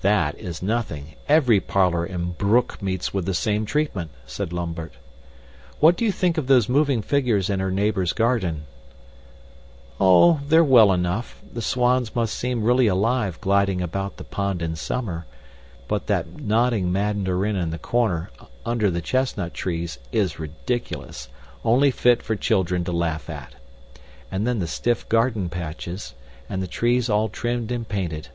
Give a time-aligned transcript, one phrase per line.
[0.00, 1.14] "That is nothing.
[1.28, 4.94] Every parlor in Broek meets with the same treatment," said Lambert.
[5.78, 8.64] "What do you think of those moving figures in her neighbor's garden?"
[10.00, 14.74] "Oh, they're well enough; the swans must seem really alive gliding about the pond in
[14.74, 15.26] summer;
[15.86, 18.30] but that nodding mandarin in the corner,
[18.64, 21.28] under the chestnut trees, is ridiculous,
[21.62, 23.52] only fit for children to laugh at.
[24.32, 26.14] And then the stiff garden patches,
[26.48, 28.28] and the trees all trimmed and painted.